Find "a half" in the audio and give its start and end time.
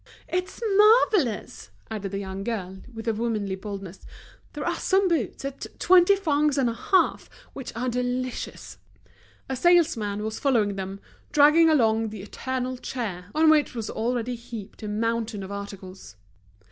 6.67-7.29